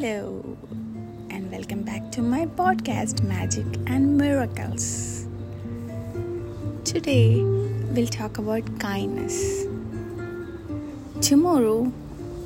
[0.00, 0.56] Hello,
[1.28, 5.26] and welcome back to my podcast Magic and Miracles.
[6.84, 9.66] Today, we'll talk about kindness.
[11.20, 11.92] Tomorrow,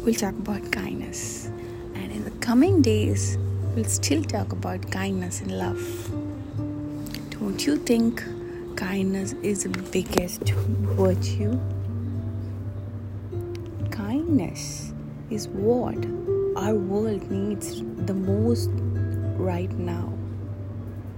[0.03, 1.51] we'll talk about kindness.
[1.95, 3.37] And in the coming days,
[3.77, 6.11] we'll still talk about kindness and love.
[7.39, 8.25] Don't you think
[8.77, 10.48] kindness is the biggest
[10.96, 11.61] virtue?
[13.91, 14.95] Kindness
[15.29, 15.98] is what
[16.57, 18.69] our world needs the most
[19.38, 20.12] right now.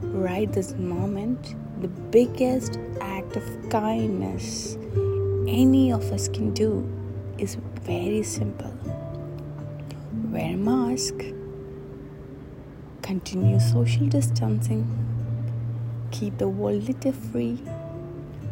[0.01, 4.77] Right this moment, the biggest act of kindness
[5.49, 6.89] any of us can do
[7.37, 8.73] is very simple.
[10.31, 11.15] Wear a mask,
[13.03, 14.87] continue social distancing,
[16.13, 17.59] keep the world litter free,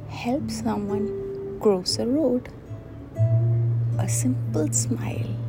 [0.09, 2.49] help someone cross a road,
[3.99, 5.42] a simple smile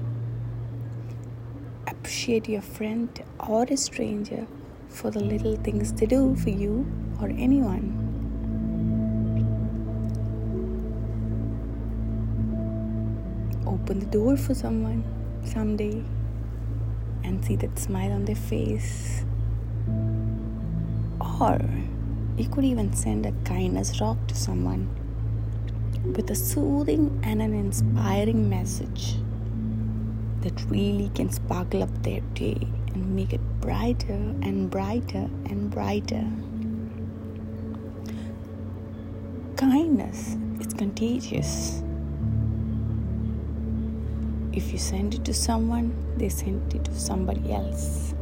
[2.03, 4.45] appreciate your friend or a stranger
[4.89, 6.85] for the little things they do for you
[7.21, 7.85] or anyone.
[13.65, 15.01] Open the door for someone
[15.45, 16.03] someday
[17.23, 19.23] and see that smile on their face.
[21.39, 21.57] Or
[22.35, 24.89] you could even send a kindness rock to someone
[26.17, 29.15] with a soothing and an inspiring message
[30.43, 32.57] that really can sparkle up their day
[32.93, 36.27] and make it brighter and brighter and brighter.
[39.55, 41.81] Kindness is contagious.
[44.51, 48.13] If you send it to someone, they send it to somebody else.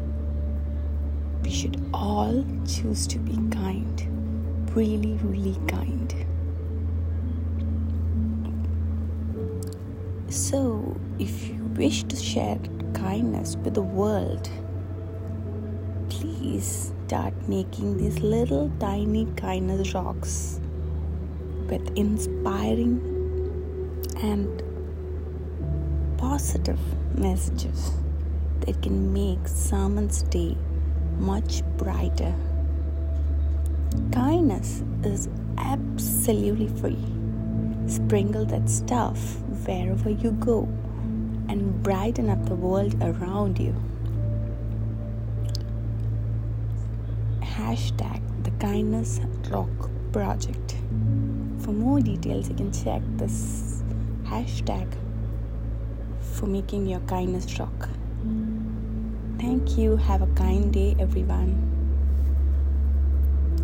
[1.43, 6.13] We should all choose to be kind, really, really kind.
[10.31, 12.57] So, if you wish to share
[12.93, 14.49] kindness with the world,
[16.07, 20.61] please start making these little tiny kindness rocks
[21.67, 23.01] with inspiring
[24.23, 24.63] and
[26.17, 26.79] positive
[27.17, 27.91] messages
[28.61, 30.55] that can make someone's day
[31.19, 32.33] much brighter.
[34.13, 37.20] Kindness is absolutely free.
[37.91, 39.19] Sprinkle that stuff
[39.65, 40.61] wherever you go
[41.49, 43.75] and brighten up the world around you.
[47.41, 49.19] Hashtag the Kindness
[49.49, 50.77] Rock Project.
[51.59, 53.83] For more details, you can check this
[54.23, 54.87] hashtag
[56.21, 57.89] for making your kindness rock.
[59.37, 59.97] Thank you.
[59.97, 61.57] Have a kind day, everyone.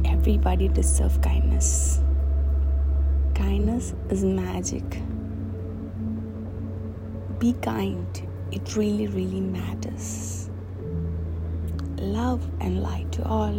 [0.03, 2.01] Everybody deserves kindness.
[3.47, 4.83] Kindness is magic.
[7.39, 8.05] Be kind,
[8.51, 10.49] it really, really matters.
[11.95, 13.55] Love and light to all.